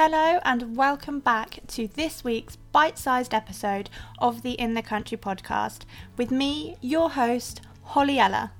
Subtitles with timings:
[0.00, 3.90] Hello, and welcome back to this week's bite sized episode
[4.20, 5.80] of the In the Country podcast
[6.16, 8.52] with me, your host, Hollie-Ella.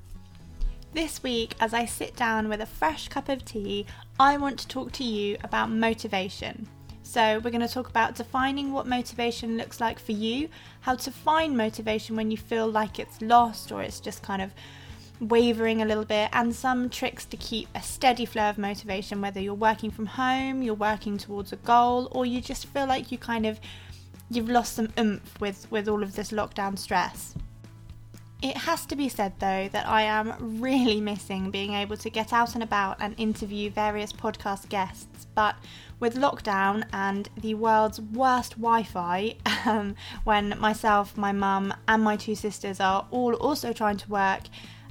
[0.94, 3.86] This week, as I sit down with a fresh cup of tea,
[4.18, 6.66] I want to talk to you about motivation.
[7.04, 10.48] So, we're going to talk about defining what motivation looks like for you,
[10.80, 14.50] how to find motivation when you feel like it's lost or it's just kind of
[15.20, 19.40] wavering a little bit, and some tricks to keep a steady flow of motivation, whether
[19.40, 23.18] you're working from home, you're working towards a goal, or you just feel like you
[23.18, 23.60] kind of
[24.30, 27.34] you've lost some oomph with, with all of this lockdown stress.
[28.40, 32.32] It has to be said though that I am really missing being able to get
[32.32, 35.56] out and about and interview various podcast guests, but
[35.98, 39.34] with lockdown and the world's worst Wi Fi,
[39.66, 44.42] um, when myself, my mum, and my two sisters are all also trying to work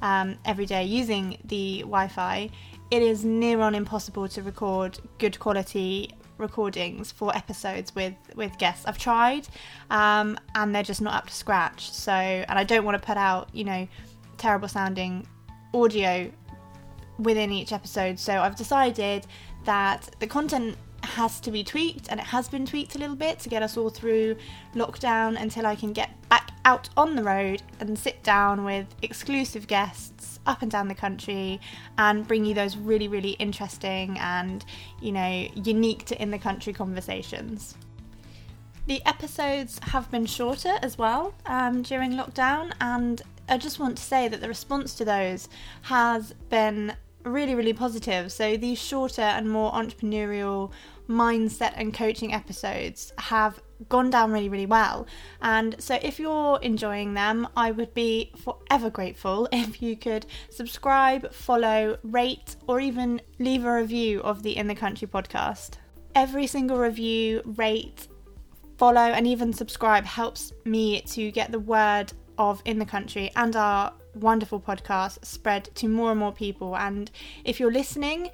[0.01, 2.49] um, every day using the Wi Fi,
[2.91, 8.85] it is near on impossible to record good quality recordings for episodes with with guests.
[8.85, 9.47] I've tried,
[9.89, 11.91] um, and they're just not up to scratch.
[11.91, 13.87] So, and I don't want to put out, you know,
[14.37, 15.27] terrible sounding
[15.73, 16.31] audio
[17.19, 18.19] within each episode.
[18.19, 19.25] So I've decided
[19.65, 23.39] that the content has to be tweaked, and it has been tweaked a little bit
[23.39, 24.35] to get us all through
[24.75, 29.67] lockdown until I can get back out on the road and sit down with exclusive
[29.67, 31.59] guests up and down the country
[31.97, 34.65] and bring you those really, really interesting and,
[35.01, 37.75] you know, unique to in the country conversations.
[38.87, 44.03] The episodes have been shorter as well um, during lockdown, and I just want to
[44.03, 45.49] say that the response to those
[45.83, 46.95] has been
[47.29, 48.31] really, really positive.
[48.31, 50.71] So these shorter and more entrepreneurial
[51.07, 55.07] mindset and coaching episodes have gone down really, really well.
[55.41, 61.31] And so, if you're enjoying them, I would be forever grateful if you could subscribe,
[61.33, 65.75] follow, rate, or even leave a review of the In the Country podcast.
[66.15, 68.07] Every single review, rate,
[68.77, 73.55] follow, and even subscribe helps me to get the word of In the Country and
[73.55, 76.75] our wonderful podcast spread to more and more people.
[76.75, 77.09] And
[77.43, 78.29] if you're listening,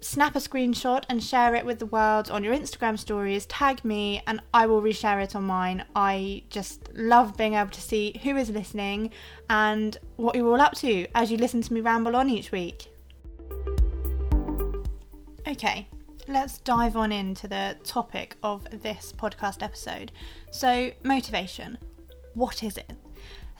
[0.00, 4.22] snap a screenshot and share it with the world on your Instagram stories, tag me,
[4.26, 5.84] and I will reshare it on mine.
[5.96, 9.10] I just love being able to see who is listening
[9.48, 12.90] and what you're all up to as you listen to me ramble on each week.
[15.46, 15.88] Okay,
[16.28, 20.12] let's dive on into the topic of this podcast episode.
[20.50, 21.78] So, motivation.
[22.34, 23.03] What is it?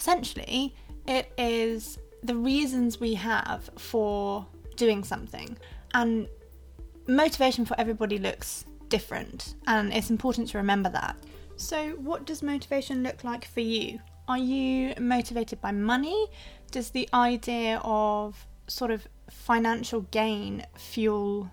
[0.04, 0.74] Essentially,
[1.08, 5.56] it is the reasons we have for doing something.
[5.94, 6.28] And
[7.06, 11.16] motivation for everybody looks different, and it's important to remember that.
[11.56, 13.98] So, what does motivation look like for you?
[14.28, 16.26] Are you motivated by money?
[16.70, 21.50] Does the idea of sort of financial gain fuel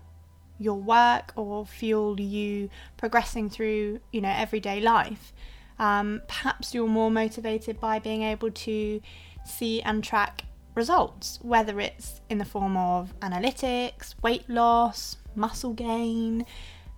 [0.59, 5.31] your work or fuel you progressing through, you know, everyday life?
[5.81, 9.01] Um, perhaps you're more motivated by being able to
[9.43, 16.45] see and track results, whether it's in the form of analytics, weight loss, muscle gain,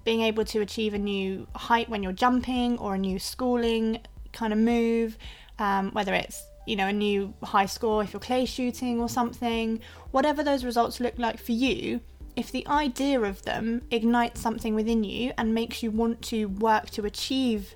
[0.03, 4.01] being able to achieve a new height when you're jumping or a new schooling
[4.33, 5.17] kind of move,
[5.59, 9.79] um, whether it's you know a new high score if you're clay shooting or something,
[10.11, 12.01] whatever those results look like for you.
[12.35, 16.89] If the idea of them ignites something within you and makes you want to work
[16.89, 17.75] to achieve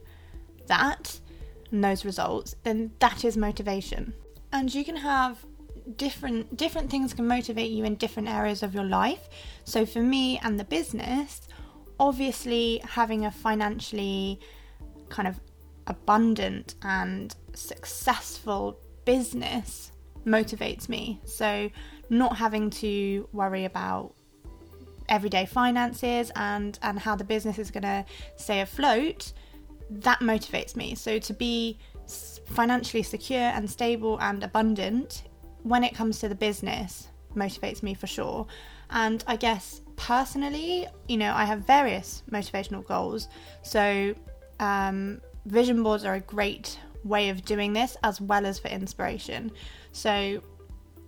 [0.67, 1.19] that
[1.71, 4.13] and those results, then that is motivation.
[4.51, 5.45] And you can have
[5.95, 9.29] different different things can motivate you in different areas of your life.
[9.63, 11.47] So for me and the business,
[11.99, 14.39] obviously having a financially
[15.09, 15.39] kind of
[15.87, 19.91] abundant and successful business
[20.25, 21.21] motivates me.
[21.23, 21.69] So
[22.09, 24.13] not having to worry about
[25.09, 28.05] everyday finances and and how the business is going to
[28.35, 29.31] stay afloat
[29.89, 31.77] that motivates me so to be
[32.47, 35.23] financially secure and stable and abundant
[35.63, 38.47] when it comes to the business, motivates me for sure.
[38.89, 43.27] And I guess personally, you know, I have various motivational goals.
[43.63, 44.15] So,
[44.59, 49.51] um, vision boards are a great way of doing this as well as for inspiration.
[49.91, 50.41] So,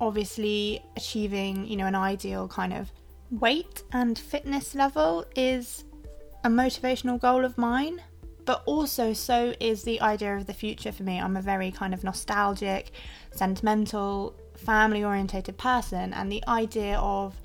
[0.02, 2.92] obviously, achieving, you know, an ideal kind of
[3.32, 5.86] weight and fitness level is
[6.44, 8.02] a motivational goal of mine
[8.50, 11.20] but also so is the idea of the future for me.
[11.20, 12.90] I'm a very kind of nostalgic,
[13.30, 17.40] sentimental, family orientated person, and the idea of,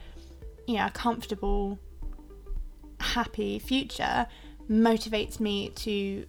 [0.67, 1.79] you know, a comfortable,
[3.01, 4.27] happy future
[4.71, 6.25] motivates me to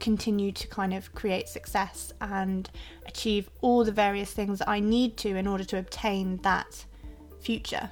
[0.00, 2.68] continue to kind of create success and
[3.06, 6.84] achieve all the various things that I need to in order to obtain that
[7.38, 7.90] future.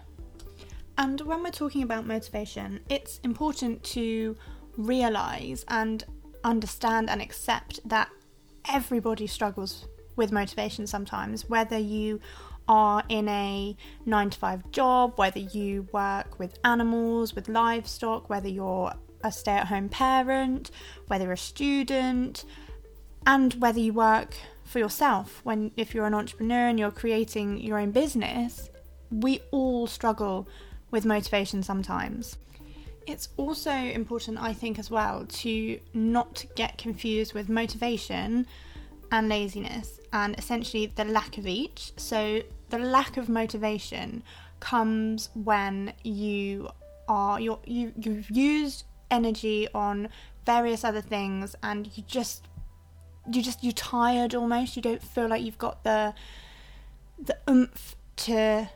[0.98, 4.36] And when we're talking about motivation, it's important to
[4.76, 6.04] realize and
[6.44, 8.08] understand and accept that
[8.70, 9.86] everybody struggles
[10.16, 12.20] with motivation sometimes, whether you
[12.68, 13.76] are in a
[14.06, 18.92] nine to five job, whether you work with animals, with livestock, whether you're
[19.22, 20.70] a stay at home parent,
[21.08, 22.44] whether you're a student,
[23.26, 25.40] and whether you work for yourself.
[25.44, 28.70] When if you're an entrepreneur and you're creating your own business
[29.10, 30.48] we all struggle
[30.90, 32.36] with motivation sometimes
[33.06, 38.46] it's also important i think as well to not get confused with motivation
[39.12, 42.40] and laziness and essentially the lack of each so
[42.70, 44.22] the lack of motivation
[44.60, 46.68] comes when you
[47.08, 50.08] are you you you've used energy on
[50.46, 52.48] various other things and you just
[53.30, 54.76] you just you're tired almost.
[54.76, 56.14] You don't feel like you've got the
[57.18, 58.68] the oomph to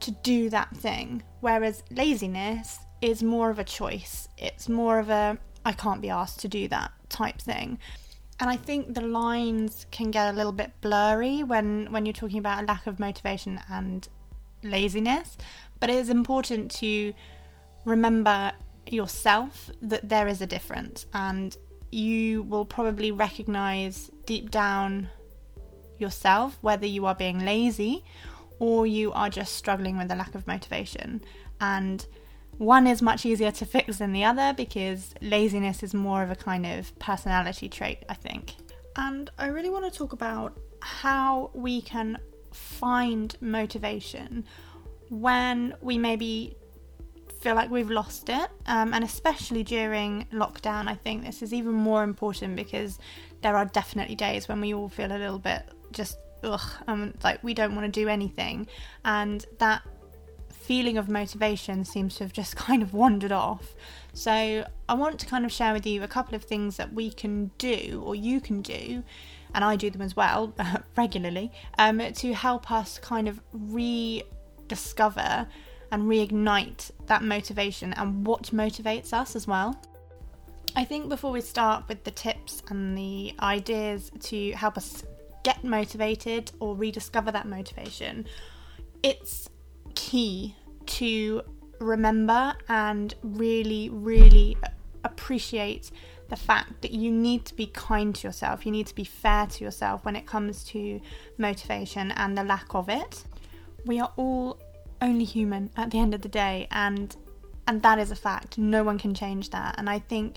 [0.00, 1.22] to do that thing.
[1.40, 4.28] Whereas laziness is more of a choice.
[4.36, 7.78] It's more of a I can't be asked to do that type thing.
[8.40, 12.38] And I think the lines can get a little bit blurry when when you're talking
[12.38, 14.08] about a lack of motivation and
[14.62, 15.36] laziness.
[15.80, 17.12] But it is important to
[17.84, 18.52] remember
[18.86, 21.56] yourself that there is a difference and
[21.90, 25.08] you will probably recognize deep down
[25.98, 28.04] yourself whether you are being lazy
[28.58, 31.20] or you are just struggling with a lack of motivation.
[31.60, 32.06] And
[32.58, 36.36] one is much easier to fix than the other because laziness is more of a
[36.36, 38.54] kind of personality trait, I think.
[38.96, 42.18] And I really want to talk about how we can
[42.52, 44.44] find motivation
[45.08, 46.56] when we maybe
[47.40, 51.72] feel like we've lost it, um, and especially during lockdown, I think this is even
[51.72, 52.98] more important because
[53.42, 55.62] there are definitely days when we all feel a little bit
[55.92, 58.66] just ugh, um, like we don't want to do anything,
[59.04, 59.82] and that
[60.68, 63.74] feeling of motivation seems to have just kind of wandered off.
[64.12, 67.10] So, I want to kind of share with you a couple of things that we
[67.10, 69.02] can do, or you can do,
[69.54, 70.52] and I do them as well
[70.96, 75.46] regularly, um, to help us kind of rediscover
[75.90, 79.74] and reignite that motivation and what motivates us as well.
[80.76, 85.02] I think before we start with the tips and the ideas to help us
[85.44, 88.26] get motivated or rediscover that motivation,
[89.02, 89.48] it's
[89.98, 90.54] key
[90.86, 91.42] to
[91.80, 94.56] remember and really, really
[95.02, 95.90] appreciate
[96.28, 99.46] the fact that you need to be kind to yourself, you need to be fair
[99.46, 101.00] to yourself when it comes to
[101.36, 103.24] motivation and the lack of it.
[103.86, 104.60] We are all
[105.02, 107.14] only human at the end of the day and
[107.66, 108.56] and that is a fact.
[108.56, 109.74] No one can change that.
[109.78, 110.36] And i think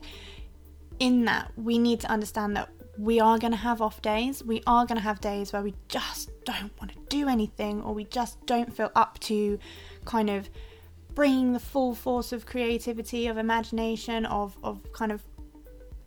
[1.00, 4.44] in that we need to understand that we are going to have off days.
[4.44, 7.94] We are going to have days where we just don't want to do anything or
[7.94, 9.60] we just don't feel up to
[10.06, 10.50] kind of
[11.14, 15.22] bringing the full force of creativity of imagination of of kind of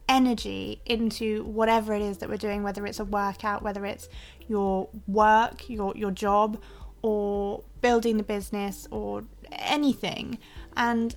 [0.08, 4.08] energy into whatever it is that we're doing whether it's a workout whether it's
[4.48, 6.58] your work your your job
[7.04, 9.22] or building the business or
[9.52, 10.38] anything.
[10.74, 11.14] And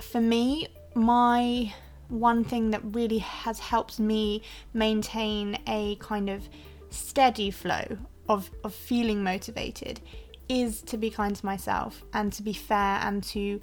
[0.00, 1.74] for me, my
[2.08, 4.40] one thing that really has helped me
[4.72, 6.48] maintain a kind of
[6.88, 7.98] steady flow
[8.28, 10.00] of, of feeling motivated
[10.48, 13.60] is to be kind to myself and to be fair and to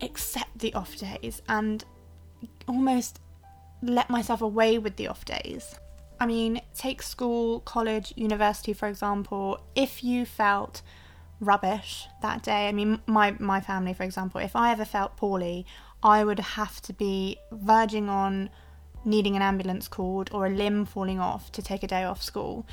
[0.00, 1.84] accept the off days and
[2.66, 3.20] almost
[3.82, 5.74] let myself away with the off days.
[6.20, 9.60] I mean, take school, college, university, for example.
[9.74, 10.82] If you felt
[11.40, 12.68] rubbish that day.
[12.68, 15.66] I mean, my my family, for example, if I ever felt poorly,
[16.02, 18.50] I would have to be verging on
[19.04, 22.66] needing an ambulance called or a limb falling off to take a day off school.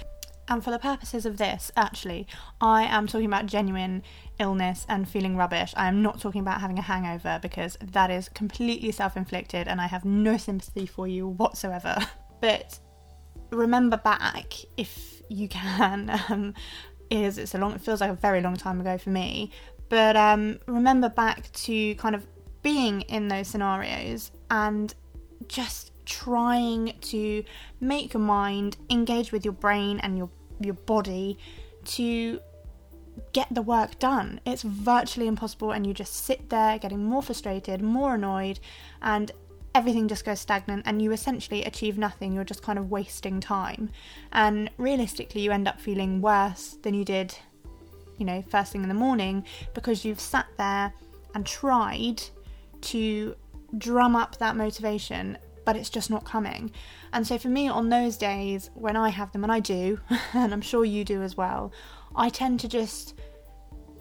[0.51, 2.27] And for the purposes of this, actually,
[2.59, 4.03] I am talking about genuine
[4.37, 5.73] illness and feeling rubbish.
[5.77, 9.79] I am not talking about having a hangover because that is completely self inflicted and
[9.79, 11.97] I have no sympathy for you whatsoever.
[12.41, 12.79] But
[13.51, 16.55] remember back, if you can, um,
[17.09, 19.51] is it's a long it feels like a very long time ago for me
[19.89, 22.25] but um, remember back to kind of
[22.61, 24.95] being in those scenarios and
[25.47, 27.43] just trying to
[27.79, 30.29] make your mind engage with your brain and your
[30.65, 31.37] your body
[31.85, 32.39] to
[33.33, 34.39] get the work done.
[34.45, 38.59] It's virtually impossible, and you just sit there getting more frustrated, more annoyed,
[39.01, 39.31] and
[39.73, 42.33] everything just goes stagnant and you essentially achieve nothing.
[42.33, 43.89] You're just kind of wasting time.
[44.33, 47.37] And realistically, you end up feeling worse than you did,
[48.17, 50.93] you know, first thing in the morning because you've sat there
[51.33, 52.21] and tried
[52.81, 53.35] to
[53.77, 56.71] drum up that motivation, but it's just not coming.
[57.13, 59.99] And so for me, on those days when I have them, and I do,
[60.33, 61.71] and I'm sure you do as well,
[62.15, 63.15] I tend to just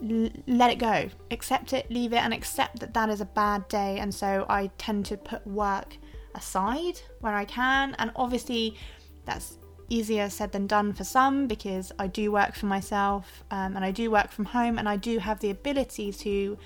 [0.02, 1.08] l- let it go.
[1.30, 3.98] Accept it, leave it, and accept that that is a bad day.
[3.98, 5.96] And so I tend to put work
[6.34, 7.94] aside where I can.
[7.98, 8.76] And obviously,
[9.24, 9.58] that's
[9.90, 13.90] easier said than done for some because I do work for myself um, and I
[13.90, 16.56] do work from home and I do have the ability to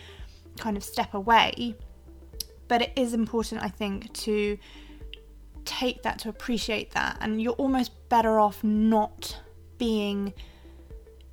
[0.58, 1.74] kind of step away.
[2.68, 4.58] But it is important, I think, to
[5.64, 7.16] take that, to appreciate that.
[7.21, 9.40] And you're almost better off not
[9.78, 10.35] being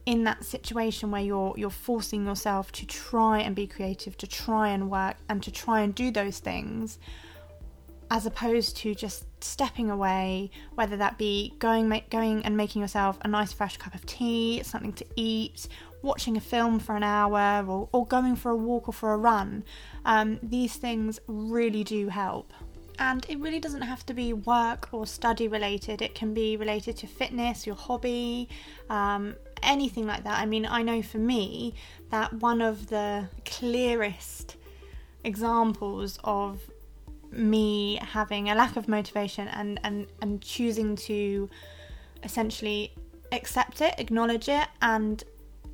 [0.06, 4.70] in that situation where you're you're forcing yourself to try and be creative, to try
[4.70, 6.98] and work and to try and do those things
[8.12, 13.18] as opposed to just stepping away, whether that be going make, going and making yourself
[13.22, 15.70] a nice fresh cup of tea, something to eat,
[16.02, 19.18] watching a film for an hour, or, or going for a walk or for a
[19.18, 19.64] run.
[20.04, 22.52] Um, these things really do help.
[23.02, 26.98] And it really doesn't have to be work or study related, it can be related
[26.98, 28.48] to fitness, your hobby,
[28.92, 30.40] um, anything like that.
[30.40, 31.74] I mean, I know for me
[32.12, 34.56] that one of the clearest
[35.24, 36.62] examples of
[37.32, 41.50] me having a lack of motivation and, and, and choosing to
[42.24, 42.94] essentially
[43.32, 45.24] accept it, acknowledge it, and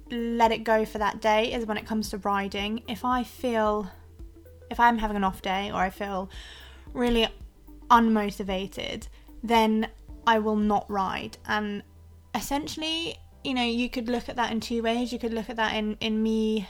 [0.10, 2.84] let it go for that day is when it comes to riding.
[2.88, 3.92] If I feel,
[4.72, 6.30] if I'm having an off day or I feel
[6.98, 7.28] really
[7.90, 9.08] unmotivated,
[9.44, 9.88] then
[10.26, 11.38] I will not ride.
[11.48, 11.84] And
[12.36, 15.14] essentially, you know, you could look at that in two ways.
[15.14, 16.68] You could look at that in, in me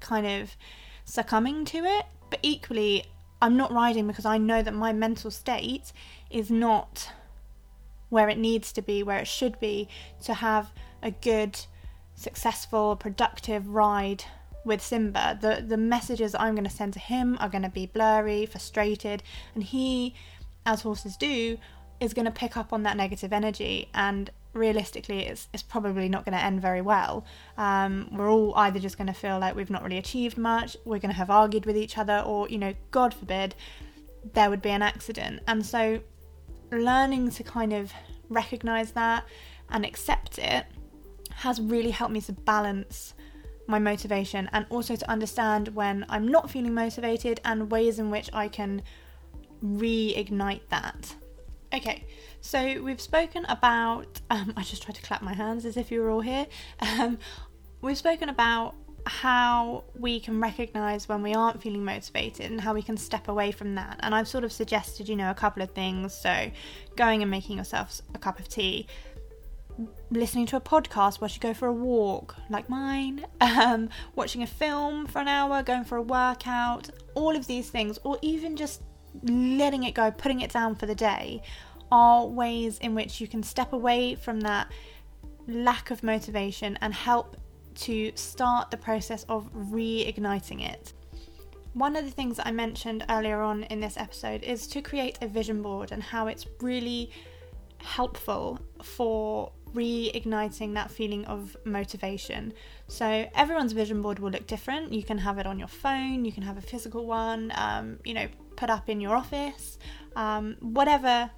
[0.00, 0.56] kind of
[1.04, 3.04] succumbing to it, but equally,
[3.40, 5.92] I'm not riding because I know that my mental state
[6.30, 7.10] is not
[8.08, 9.88] where it needs to be, where it should be
[10.24, 10.72] to have
[11.02, 11.58] a good,
[12.14, 14.24] successful, productive ride
[14.64, 15.38] with Simba.
[15.40, 19.22] The the messages I'm going to send to him are going to be blurry, frustrated,
[19.54, 20.14] and he,
[20.64, 21.58] as horses do,
[22.00, 26.24] is going to pick up on that negative energy and realistically it's, it's probably not
[26.24, 27.24] going to end very well.
[27.58, 31.00] Um, we're all either just going to feel like we've not really achieved much, we're
[31.00, 33.54] going to have argued with each other, or, you know, God forbid,
[34.32, 35.40] there would be an accident.
[35.46, 36.00] And so
[36.70, 37.92] learning to kind of
[38.28, 39.24] recognize that
[39.70, 40.66] and accept it
[41.30, 43.14] has really helped me to balance
[43.66, 48.30] my motivation and also to understand when I'm not feeling motivated and ways in which
[48.32, 48.82] I can
[49.64, 51.14] reignite that.
[51.72, 52.04] Okay,
[52.40, 54.20] so we've spoken about.
[54.30, 56.46] Um, I just tried to clap my hands as if you were all here.
[56.80, 57.18] Um,
[57.80, 58.74] we've spoken about
[59.06, 63.50] how we can recognize when we aren't feeling motivated and how we can step away
[63.50, 63.98] from that.
[64.00, 66.14] And I've sort of suggested, you know, a couple of things.
[66.14, 66.50] So,
[66.96, 68.86] going and making yourself a cup of tea,
[70.10, 74.46] listening to a podcast while you go for a walk, like mine, um, watching a
[74.46, 78.82] film for an hour, going for a workout, all of these things, or even just
[79.22, 81.42] letting it go, putting it down for the day,
[81.90, 84.70] are ways in which you can step away from that
[85.46, 87.36] lack of motivation and help
[87.74, 90.92] to start the process of reigniting it.
[91.74, 95.18] One of the things that I mentioned earlier on in this episode is to create
[95.22, 97.10] a vision board and how it's really
[97.78, 102.52] helpful for reigniting that feeling of motivation.
[102.88, 104.92] So everyone's vision board will look different.
[104.92, 108.14] You can have it on your phone, you can have a physical one, um, you
[108.14, 109.78] know, put up in your office,
[110.16, 111.30] um, whatever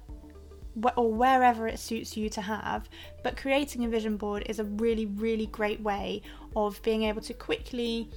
[0.95, 2.87] or wherever it suits you to have.
[3.23, 6.21] But creating a vision board is a really, really great way
[6.55, 8.09] of being able to quickly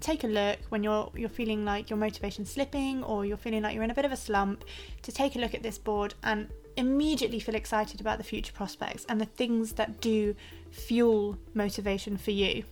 [0.00, 3.74] take a look when you're you're feeling like your motivation's slipping or you're feeling like
[3.74, 4.64] you're in a bit of a slump
[5.02, 9.04] to take a look at this board and immediately feel excited about the future prospects
[9.08, 10.34] and the things that do
[10.70, 12.64] fuel motivation for you.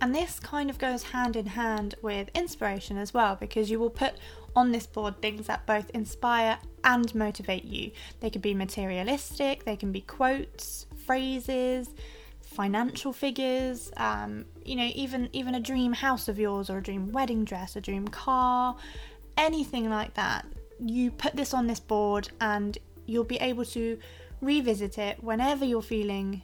[0.00, 3.90] And this kind of goes hand in hand with inspiration as well because you will
[3.90, 4.14] put
[4.56, 7.92] on this board things that both inspire and motivate you.
[8.18, 11.90] They could be materialistic, they can be quotes, phrases,
[12.40, 17.12] financial figures, um, you know, even even a dream house of yours or a dream
[17.12, 18.76] wedding dress, a dream car,
[19.36, 20.46] anything like that.
[20.84, 23.98] You put this on this board and you'll be able to
[24.40, 26.42] revisit it whenever you're feeling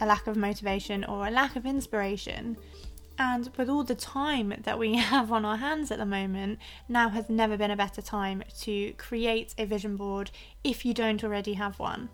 [0.00, 2.56] a lack of motivation or a lack of inspiration
[3.18, 6.58] and with all the time that we have on our hands at the moment,
[6.88, 10.30] now has never been a better time to create a vision board
[10.64, 12.08] if you don't already have one.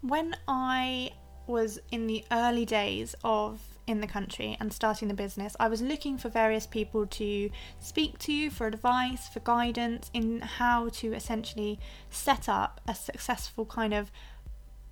[0.00, 1.12] When I
[1.46, 5.82] was in the early days of in the country and starting the business, I was
[5.82, 7.50] looking for various people to
[7.80, 11.78] speak to for advice, for guidance in how to essentially
[12.10, 14.10] set up a successful kind of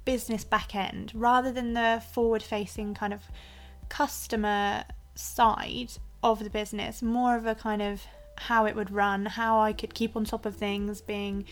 [0.05, 3.23] business back end rather than the forward facing kind of
[3.89, 4.85] customer
[5.15, 8.03] side of the business, more of a kind of
[8.37, 11.45] how it would run, how I could keep on top of things, being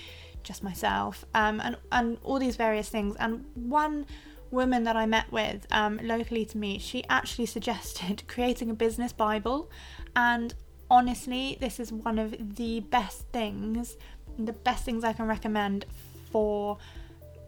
[0.43, 3.17] just myself, um, and and all these various things.
[3.17, 4.07] And one
[4.51, 9.13] woman that I met with um, locally to me, she actually suggested creating a business
[9.13, 9.71] Bible.
[10.17, 10.55] And
[10.91, 13.97] honestly, this is one of the best things,
[14.39, 15.87] the best things I can recommend
[16.31, 16.79] for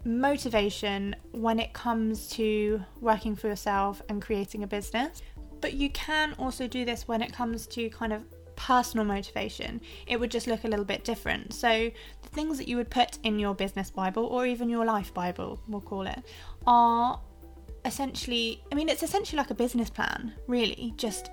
[0.05, 5.23] motivation when it comes to working for yourself and creating a business.
[5.61, 8.25] But you can also do this when it comes to kind of
[8.57, 9.81] personal motivation.
[10.07, 11.55] It would just look a little bit different.
[11.55, 11.91] So,
[12.23, 15.61] the things that you would put in your business Bible or even your life Bible,
[15.69, 16.19] we'll call it,
[16.67, 17.21] are
[17.85, 21.31] essentially, I mean, it's essentially like a business plan, really, just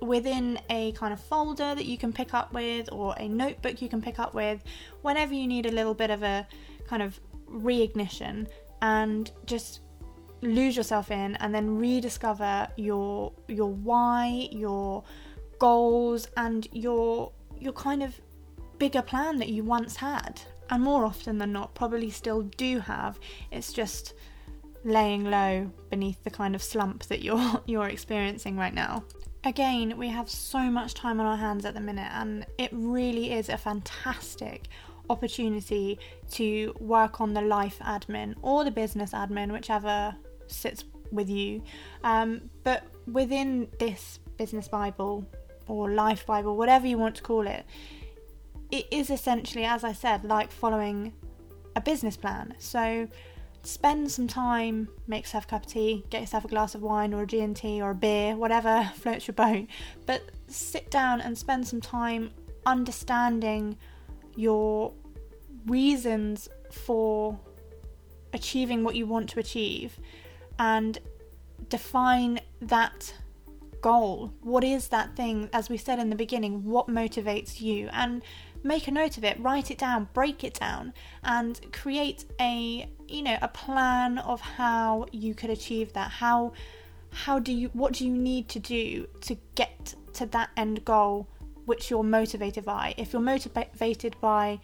[0.00, 3.88] within a kind of folder that you can pick up with or a notebook you
[3.88, 4.62] can pick up with
[5.02, 6.46] whenever you need a little bit of a
[6.86, 7.18] kind of
[7.50, 8.46] reignition
[8.80, 9.80] and just
[10.42, 15.02] lose yourself in and then rediscover your your why your
[15.58, 18.20] goals and your your kind of
[18.78, 20.40] bigger plan that you once had
[20.70, 23.18] and more often than not probably still do have.
[23.50, 24.14] It's just
[24.88, 29.04] laying low beneath the kind of slump that you're you're experiencing right now
[29.44, 33.32] again we have so much time on our hands at the minute and it really
[33.32, 34.68] is a fantastic
[35.10, 35.98] opportunity
[36.30, 40.14] to work on the life admin or the business admin whichever
[40.48, 41.62] sits with you
[42.04, 45.26] um, but within this business bible
[45.68, 47.64] or life Bible, whatever you want to call it,
[48.70, 51.12] it is essentially, as I said, like following
[51.76, 52.54] a business plan.
[52.58, 53.06] So
[53.68, 57.12] spend some time, make yourself a cup of tea, get yourself a glass of wine
[57.12, 59.66] or a G&T or a beer, whatever floats your boat,
[60.06, 62.30] but sit down and spend some time
[62.64, 63.76] understanding
[64.36, 64.94] your
[65.66, 67.38] reasons for
[68.32, 70.00] achieving what you want to achieve
[70.58, 70.98] and
[71.68, 73.12] define that
[73.82, 74.32] goal?
[74.40, 77.88] What is that thing, as we said in the beginning, what motivates you?
[77.92, 78.22] And
[78.62, 83.22] make a note of it, write it down, break it down, and create a you
[83.22, 86.10] know a plan of how you could achieve that.
[86.10, 86.52] How
[87.10, 91.28] how do you what do you need to do to get to that end goal
[91.64, 92.94] which you're motivated by?
[92.96, 94.60] If you're motivated by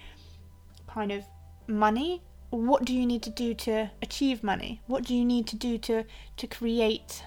[0.87, 1.25] kind of
[1.67, 4.81] money, what do you need to do to achieve money?
[4.87, 6.05] What do you need to do to
[6.37, 7.25] to create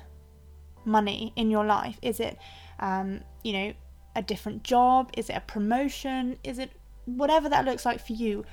[0.85, 1.97] money in your life?
[2.01, 2.37] Is it,
[2.79, 3.73] um, you know,
[4.17, 5.11] a different job?
[5.15, 6.37] Is it a promotion?
[6.43, 6.71] Is it
[7.05, 8.43] whatever that looks like for you?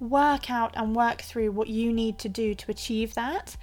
[0.00, 3.56] Work out and work through what you need to do to achieve that.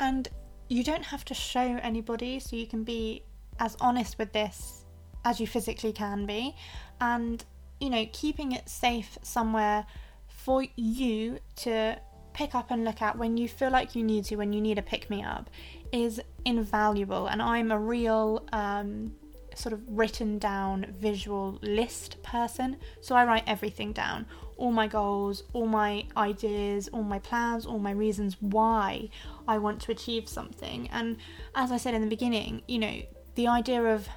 [0.00, 0.26] And
[0.68, 3.22] you don't have to show anybody, so you can be
[3.60, 4.84] as honest with this
[5.24, 6.56] as you physically can be.
[7.00, 7.44] And,
[7.80, 9.86] you know, keeping it safe somewhere
[10.26, 11.98] for you to
[12.32, 14.78] pick up and look at when you feel like you need to, when you need
[14.78, 15.50] a pick me up,
[15.92, 17.26] is invaluable.
[17.26, 19.12] And I'm a real um,
[19.58, 22.76] sort of written down visual list person.
[23.00, 27.78] So I write everything down all my goals, all my ideas, all my plans, all
[27.78, 29.08] my reasons why
[29.46, 30.88] I want to achieve something.
[30.90, 31.16] And
[31.54, 33.02] as I said in the beginning, you know,
[33.36, 34.08] the idea of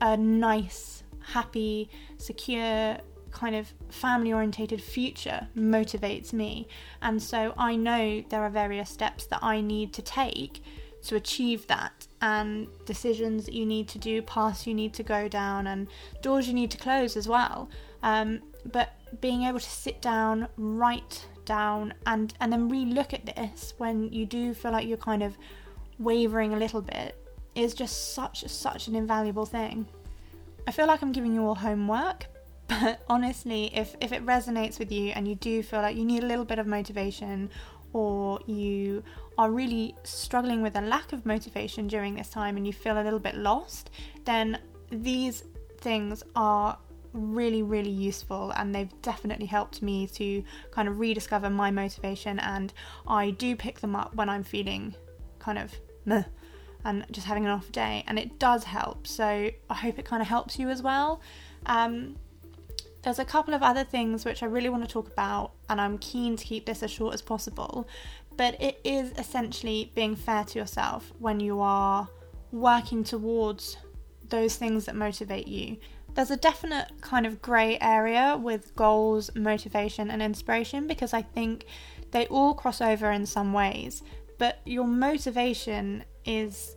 [0.00, 2.98] a nice, happy, secure,
[3.32, 6.68] kind of family orientated future motivates me.
[7.02, 10.62] And so I know there are various steps that I need to take
[11.02, 15.28] to achieve that and decisions that you need to do, paths you need to go
[15.28, 15.88] down, and
[16.22, 17.68] doors you need to close as well.
[18.02, 18.40] Um,
[18.72, 24.12] but being able to sit down, write down, and and then re-look at this when
[24.12, 25.36] you do feel like you're kind of
[25.98, 27.16] wavering a little bit
[27.54, 29.86] is just such such an invaluable thing.
[30.66, 32.26] I feel like I'm giving you all homework,
[32.68, 36.22] but honestly, if if it resonates with you and you do feel like you need
[36.22, 37.50] a little bit of motivation
[37.92, 39.02] or you
[39.40, 43.02] are really struggling with a lack of motivation during this time and you feel a
[43.02, 43.88] little bit lost,
[44.26, 44.58] then
[44.90, 45.44] these
[45.78, 46.76] things are
[47.14, 52.38] really, really useful and they've definitely helped me to kind of rediscover my motivation.
[52.38, 52.70] And
[53.08, 54.94] I do pick them up when I'm feeling
[55.38, 55.72] kind of
[56.04, 56.24] meh
[56.84, 59.06] and just having an off day, and it does help.
[59.06, 59.24] So
[59.70, 61.22] I hope it kind of helps you as well.
[61.64, 62.16] Um,
[63.02, 65.98] there's a couple of other things which I really want to talk about, and I'm
[65.98, 67.88] keen to keep this as short as possible.
[68.36, 72.08] But it is essentially being fair to yourself when you are
[72.52, 73.76] working towards
[74.28, 75.78] those things that motivate you.
[76.14, 81.66] There's a definite kind of grey area with goals, motivation, and inspiration because I think
[82.10, 84.02] they all cross over in some ways.
[84.38, 86.76] But your motivation is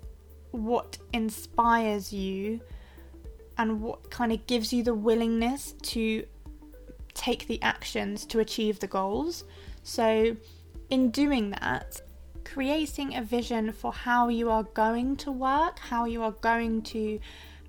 [0.52, 2.62] what inspires you
[3.58, 6.26] and what kind of gives you the willingness to
[7.14, 9.44] take the actions to achieve the goals.
[9.84, 10.36] So,
[10.90, 12.02] in doing that,
[12.44, 17.20] creating a vision for how you are going to work, how you are going to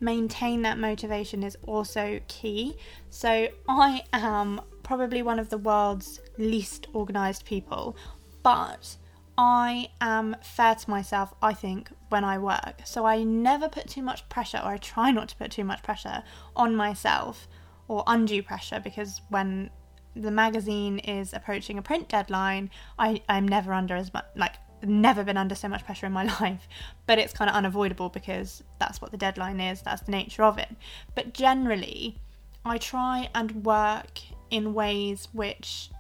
[0.01, 2.77] maintain that motivation is also key.
[3.11, 7.97] So, I am probably one of the world's least organized people,
[8.43, 8.97] but
[9.37, 12.83] I am fair to myself, I think, when I work.
[12.85, 15.83] So I never put too much pressure, or I try not to put too much
[15.83, 16.23] pressure
[16.55, 17.49] on myself
[17.89, 19.71] or undue pressure because when
[20.17, 25.25] the magazine is approaching a print deadline, I, I'm never under as much, like, never
[25.25, 26.69] been under so much pressure in my life.
[27.07, 30.59] But it's kind of unavoidable because that's what the deadline is, that's the nature of
[30.59, 30.69] it.
[31.17, 32.21] But generally,
[32.65, 34.21] I try and work
[34.51, 35.91] in ways which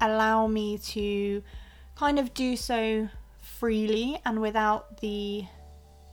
[0.00, 1.42] allow me to
[1.96, 3.08] kind of do so
[3.40, 5.44] freely and without the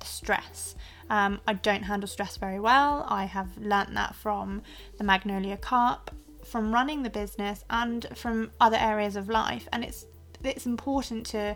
[0.03, 0.75] stress.
[1.09, 3.05] Um, I don't handle stress very well.
[3.07, 4.61] I have learnt that from
[4.97, 6.11] the Magnolia Carp,
[6.45, 9.67] from running the business, and from other areas of life.
[9.73, 10.05] And it's
[10.43, 11.55] it's important to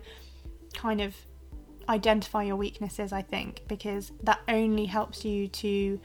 [0.74, 1.16] kind of
[1.88, 3.14] identify your weaknesses.
[3.14, 6.00] I think because that only helps you to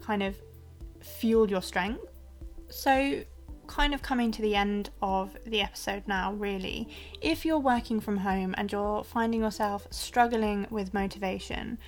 [0.00, 0.36] kind of
[1.00, 2.04] fuel your strength.
[2.68, 3.22] So
[3.72, 6.86] kind of coming to the end of the episode now, really.
[7.22, 11.78] If you're working from home and you're finding yourself struggling with motivation,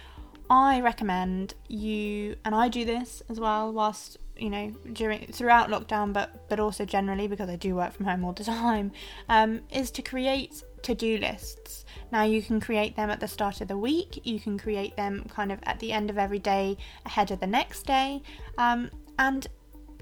[0.49, 6.15] I recommend you, and I do this as well, whilst you know during throughout lockdown,
[6.15, 8.91] but but also generally because I do work from home all the time,
[9.29, 11.85] um, is to create to-do lists.
[12.11, 14.21] Now you can create them at the start of the week.
[14.25, 17.47] You can create them kind of at the end of every day, ahead of the
[17.47, 18.23] next day,
[18.57, 19.47] um, and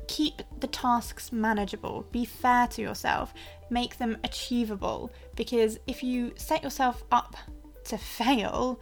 [0.08, 3.32] keep the tasks manageable, be fair to yourself,
[3.70, 5.10] make them achievable.
[5.36, 7.36] Because if you set yourself up
[7.84, 8.80] to fail,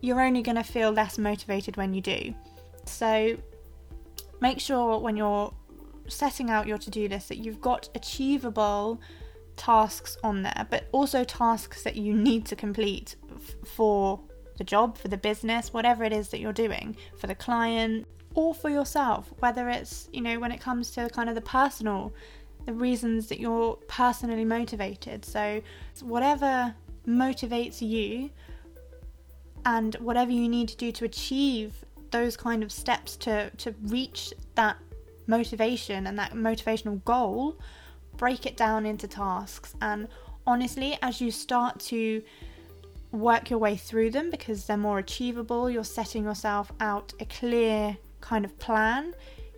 [0.00, 2.34] you're only going to feel less motivated when you do.
[2.84, 3.36] So
[4.40, 5.52] make sure when you're
[6.08, 9.00] setting out your to do list that you've got achievable
[9.56, 14.20] tasks on there, but also tasks that you need to complete f- for
[14.58, 18.06] the job, for the business, whatever it is that you're doing, for the client,
[18.36, 22.12] or for yourself, whether it's, you know, when it comes to kind of the personal,
[22.66, 25.24] the reasons that you're personally motivated.
[25.24, 25.62] So,
[26.02, 26.74] whatever
[27.08, 28.30] motivates you
[29.64, 34.34] and whatever you need to do to achieve those kind of steps to, to reach
[34.54, 34.76] that
[35.26, 37.58] motivation and that motivational goal,
[38.18, 39.74] break it down into tasks.
[39.80, 40.08] And
[40.46, 42.22] honestly, as you start to
[43.12, 47.96] work your way through them because they're more achievable, you're setting yourself out a clear
[48.26, 49.14] kind of plan,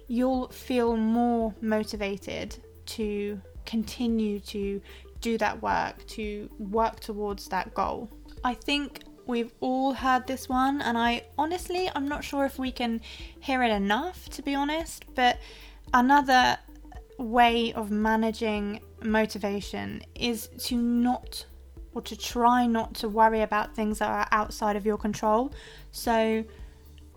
[0.09, 4.81] you'll feel more motivated to continue to
[5.21, 8.09] do that work, to work towards that goal.
[8.45, 12.71] I think we've all heard this one, and I honestly, I'm not sure if we
[12.71, 13.01] can
[13.41, 15.39] hear it enough, to be honest, but
[15.93, 16.59] another
[17.19, 21.47] way of managing motivation is to not
[21.95, 25.53] or to try not to worry about things that are outside of your control.
[25.91, 26.45] So,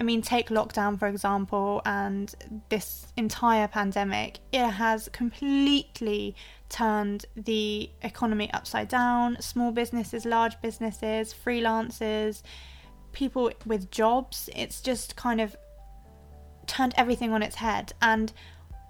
[0.01, 2.33] I mean, take lockdown for example, and
[2.69, 6.35] this entire pandemic, it has completely
[6.69, 9.37] turned the economy upside down.
[9.39, 12.41] Small businesses, large businesses, freelancers,
[13.11, 15.55] people with jobs, it's just kind of
[16.65, 17.93] turned everything on its head.
[18.01, 18.33] And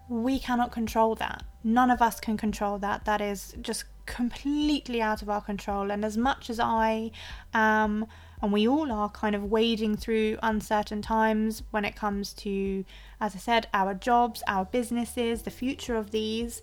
[0.08, 1.44] we cannot control that.
[1.66, 3.04] None of us can control that.
[3.04, 5.92] That is just completely out of our control.
[5.92, 7.12] And as much as I
[7.54, 8.06] am
[8.42, 12.84] and we all are kind of wading through uncertain times when it comes to,
[13.20, 16.62] as I said, our jobs, our businesses, the future of these.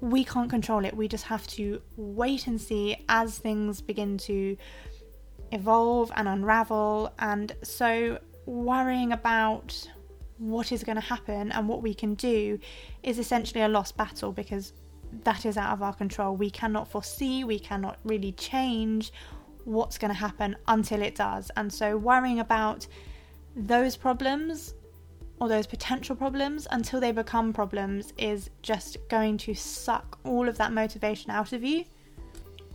[0.00, 0.96] We can't control it.
[0.96, 4.56] We just have to wait and see as things begin to
[5.52, 7.12] evolve and unravel.
[7.18, 9.88] And so, worrying about
[10.38, 12.58] what is going to happen and what we can do
[13.02, 14.72] is essentially a lost battle because
[15.24, 16.36] that is out of our control.
[16.36, 19.12] We cannot foresee, we cannot really change
[19.66, 21.50] what's going to happen until it does.
[21.56, 22.86] And so worrying about
[23.54, 24.74] those problems
[25.40, 30.56] or those potential problems until they become problems is just going to suck all of
[30.58, 31.84] that motivation out of you.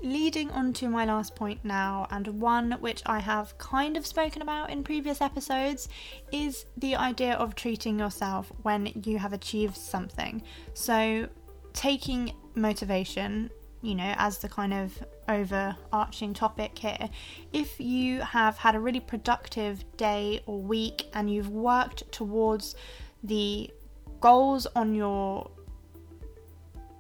[0.04, 4.42] Leading on to my last point now, and one which I have kind of spoken
[4.42, 5.90] about in previous episodes,
[6.32, 10.42] is the idea of treating yourself when you have achieved something.
[10.74, 11.30] So,
[11.74, 13.52] taking motivation
[13.82, 17.10] you know, as the kind of overarching topic here,
[17.52, 22.76] if you have had a really productive day or week and you've worked towards
[23.24, 23.72] the
[24.20, 25.50] goals on your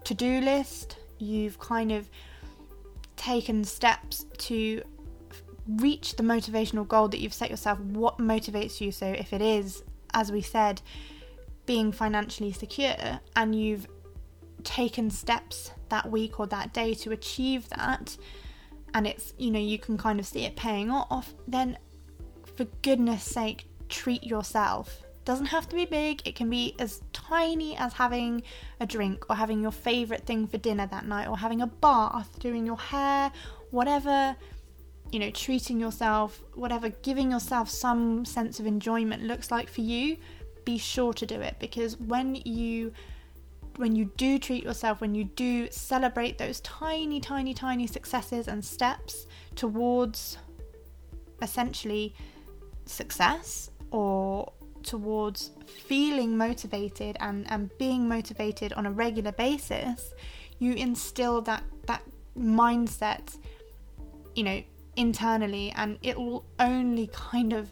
[0.04, 2.10] to do list, you've kind of
[3.16, 4.82] taken steps to
[5.68, 8.92] reach the motivational goal that you've set yourself, what motivates you?
[8.92, 10.82] So, if it is, as we said,
[11.68, 13.88] being financially secure and you've
[14.64, 18.18] taken steps that week or that day to achieve that
[18.94, 21.78] and it's you know you can kind of see it paying off then
[22.58, 25.04] for goodness sake treat yourself.
[25.24, 26.22] Doesn't have to be big.
[26.26, 28.42] It can be as tiny as having
[28.80, 32.40] a drink or having your favorite thing for dinner that night or having a bath
[32.40, 33.32] doing your hair
[33.70, 34.36] whatever
[35.12, 40.16] you know, treating yourself, whatever, giving yourself some sense of enjoyment looks like for you,
[40.64, 41.58] be sure to do it.
[41.60, 42.94] Because when you
[43.78, 48.64] when you do treat yourself, when you do celebrate those tiny, tiny, tiny successes and
[48.64, 50.38] steps towards
[51.42, 52.14] essentially
[52.86, 54.52] success or
[54.84, 60.14] towards feeling motivated and, and being motivated on a regular basis,
[60.60, 62.04] you instill that that
[62.38, 63.38] mindset,
[64.36, 64.62] you know,
[64.96, 67.72] internally and it will only kind of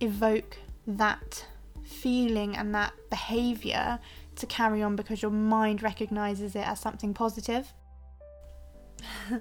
[0.00, 1.46] evoke that
[1.84, 3.98] feeling and that behavior
[4.42, 7.72] to carry on because your mind recognizes it as something positive.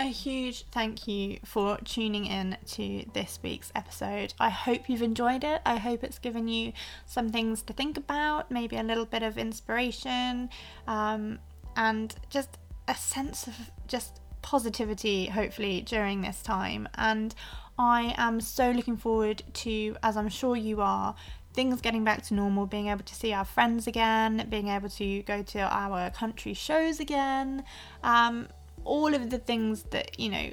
[0.00, 4.32] a huge thank you for tuning in to this week's episode.
[4.40, 5.60] I hope you've enjoyed it.
[5.66, 6.72] I hope it's given you
[7.04, 10.48] some things to think about, maybe a little bit of inspiration,
[10.86, 11.38] um,
[11.76, 12.56] and just
[12.88, 13.54] a sense of
[13.86, 16.88] just positivity, hopefully, during this time.
[16.94, 17.34] And
[17.78, 21.14] I am so looking forward to, as I'm sure you are,
[21.58, 25.22] things getting back to normal, being able to see our friends again, being able to
[25.22, 27.64] go to our country shows again,
[28.04, 28.46] um,
[28.84, 30.52] all of the things that, you know,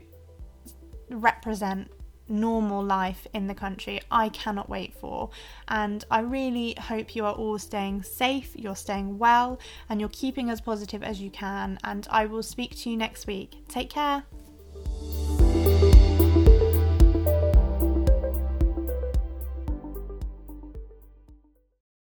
[1.11, 1.91] represent
[2.27, 4.01] normal life in the country.
[4.09, 5.29] I cannot wait for.
[5.67, 10.49] And I really hope you are all staying safe, you're staying well, and you're keeping
[10.49, 11.77] as positive as you can.
[11.83, 13.51] And I will speak to you next week.
[13.67, 14.23] Take care.